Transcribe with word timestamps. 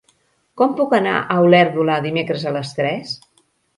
Com 0.61 0.71
puc 0.79 0.95
anar 0.99 1.13
a 1.17 1.37
Olèrdola 1.49 1.99
dimecres 2.07 2.47
a 2.49 2.55
les 2.59 2.73
tres? 2.81 3.15